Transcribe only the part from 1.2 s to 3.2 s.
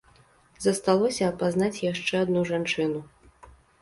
апазнаць яшчэ адну жанчыну.